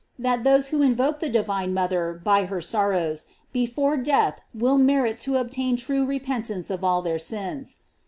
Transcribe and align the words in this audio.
That 0.17 0.43
those 0.43 0.69
who 0.69 0.81
invoke 0.81 1.19
the 1.19 1.29
divine 1.29 1.75
mother 1.75 2.11
by 2.13 2.45
her 2.45 2.59
sorrows, 2.59 3.27
before 3.53 3.97
death 3.97 4.41
will 4.51 4.79
merit 4.79 5.19
to 5.19 5.37
obtain 5.37 5.77
true 5.77 6.07
repentance 6.07 6.71
of 6.71 6.83
all 6.83 7.03
their 7.03 7.19
sins. 7.19 7.77